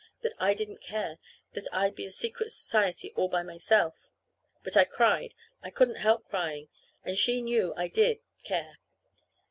[0.21, 1.19] That I didn't care;
[1.53, 3.93] that I'd be a secret society all by myself.
[4.63, 5.35] But I cried.
[5.61, 6.69] I couldn't help crying;
[7.03, 8.79] and she knew I did care.